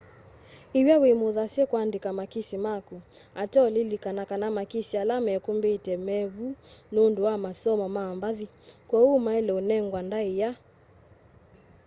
[0.79, 2.95] iw'a wimuthasye kuandika makisi maku
[3.41, 6.47] ateo lilikana kana makisi ala mekumbite mevu
[6.93, 8.45] nundu wa masomo ma mbathi
[8.89, 10.49] kwoou maile unengwa ndaia